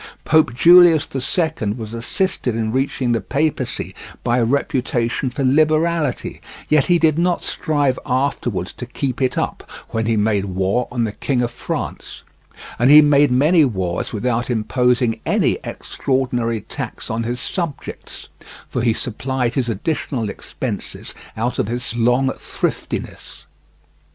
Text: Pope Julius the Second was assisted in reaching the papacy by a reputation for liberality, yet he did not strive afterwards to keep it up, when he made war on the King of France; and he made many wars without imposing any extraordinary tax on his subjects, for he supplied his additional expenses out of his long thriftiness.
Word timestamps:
Pope 0.25 0.55
Julius 0.55 1.05
the 1.05 1.21
Second 1.21 1.77
was 1.77 1.93
assisted 1.93 2.55
in 2.55 2.71
reaching 2.71 3.11
the 3.11 3.21
papacy 3.21 3.93
by 4.23 4.39
a 4.39 4.43
reputation 4.43 5.29
for 5.29 5.43
liberality, 5.43 6.41
yet 6.69 6.87
he 6.87 6.97
did 6.97 7.19
not 7.19 7.43
strive 7.43 7.99
afterwards 8.03 8.73
to 8.73 8.87
keep 8.87 9.21
it 9.21 9.37
up, 9.37 9.61
when 9.89 10.07
he 10.07 10.17
made 10.17 10.45
war 10.45 10.87
on 10.91 11.03
the 11.03 11.11
King 11.11 11.43
of 11.43 11.51
France; 11.51 12.23
and 12.79 12.89
he 12.89 12.99
made 13.03 13.29
many 13.29 13.63
wars 13.63 14.11
without 14.11 14.49
imposing 14.49 15.19
any 15.23 15.59
extraordinary 15.63 16.61
tax 16.61 17.11
on 17.11 17.21
his 17.21 17.39
subjects, 17.39 18.27
for 18.67 18.81
he 18.81 18.93
supplied 18.93 19.53
his 19.53 19.69
additional 19.69 20.29
expenses 20.31 21.13
out 21.37 21.59
of 21.59 21.67
his 21.67 21.95
long 21.95 22.31
thriftiness. 22.35 23.45